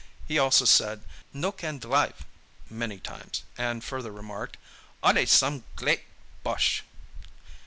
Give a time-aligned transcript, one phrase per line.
[0.27, 2.25] He also said "no can dlive"
[2.71, 4.57] many times, and further remarked,
[5.03, 6.05] "Allee same gleat
[6.41, 6.83] bosh."